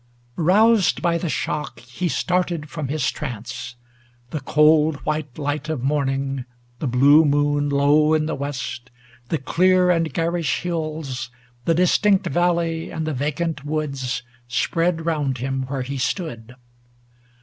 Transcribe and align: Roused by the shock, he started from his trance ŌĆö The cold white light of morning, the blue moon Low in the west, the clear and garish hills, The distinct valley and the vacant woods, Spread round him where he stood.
Roused 0.41 0.99
by 1.03 1.19
the 1.19 1.29
shock, 1.29 1.79
he 1.81 2.09
started 2.09 2.71
from 2.71 2.87
his 2.87 3.11
trance 3.11 3.75
ŌĆö 3.75 4.29
The 4.31 4.39
cold 4.39 4.95
white 5.05 5.37
light 5.37 5.69
of 5.69 5.83
morning, 5.83 6.45
the 6.79 6.87
blue 6.87 7.23
moon 7.23 7.69
Low 7.69 8.15
in 8.15 8.25
the 8.25 8.33
west, 8.33 8.89
the 9.29 9.37
clear 9.37 9.91
and 9.91 10.11
garish 10.11 10.61
hills, 10.61 11.29
The 11.65 11.75
distinct 11.75 12.25
valley 12.25 12.89
and 12.89 13.05
the 13.05 13.13
vacant 13.13 13.63
woods, 13.63 14.23
Spread 14.47 15.05
round 15.05 15.37
him 15.37 15.67
where 15.67 15.83
he 15.83 15.99
stood. 15.99 16.55